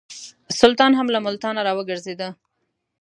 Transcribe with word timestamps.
سلطان 0.59 0.91
هم 0.95 1.07
له 1.15 1.19
ملتانه 1.25 1.61
را 1.67 1.73
وګرځېدی. 1.75 2.29